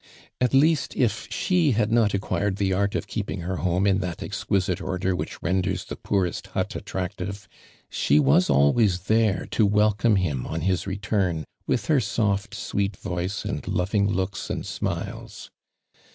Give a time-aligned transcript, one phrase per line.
[0.39, 4.23] At least, it she had not accjuired the art of keeping Iut home in that
[4.23, 7.47] exquisite order which renders the pooi'cst hut attractive,
[7.87, 13.45] she was always thi'ro to welcome hinj on his return with her soft sweet voice
[13.45, 15.51] and loving lookx and smiles.